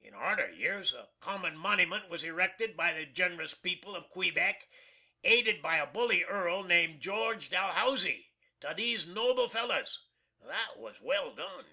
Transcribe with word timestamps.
In 0.00 0.14
arter 0.14 0.52
years 0.52 0.92
a 0.92 1.08
common 1.18 1.56
monyment 1.56 2.08
was 2.08 2.22
erected 2.22 2.76
by 2.76 2.92
the 2.92 3.04
gen'rous 3.04 3.54
people 3.54 3.96
of 3.96 4.08
Quebeck, 4.08 4.68
aided 5.24 5.60
by 5.60 5.78
a 5.78 5.86
bully 5.88 6.22
Earl 6.22 6.62
named 6.62 7.00
GEORGE 7.02 7.50
DALHOUSIE, 7.50 8.30
to 8.60 8.72
these 8.76 9.04
noble 9.04 9.48
fellows. 9.48 9.98
That 10.40 10.76
was 10.76 11.00
well 11.00 11.34
done. 11.34 11.66